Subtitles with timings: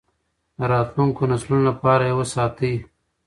[0.57, 2.75] د راتلونکو نسلونو لپاره یې وساتئ.